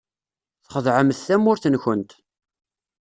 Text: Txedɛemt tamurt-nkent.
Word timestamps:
Txedɛemt 0.67 1.19
tamurt-nkent. 1.27 2.11